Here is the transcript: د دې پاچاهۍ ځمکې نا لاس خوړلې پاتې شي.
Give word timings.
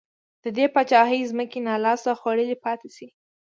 د 0.43 0.45
دې 0.57 0.65
پاچاهۍ 0.73 1.21
ځمکې 1.31 1.59
نا 1.67 1.75
لاس 1.85 2.03
خوړلې 2.19 2.57
پاتې 2.65 2.89
شي. 2.95 3.07